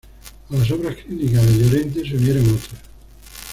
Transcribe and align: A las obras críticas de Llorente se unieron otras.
A 0.49 0.55
las 0.55 0.71
obras 0.71 0.95
críticas 0.95 1.45
de 1.45 1.63
Llorente 1.63 2.03
se 2.09 2.15
unieron 2.17 2.45
otras. 2.49 2.81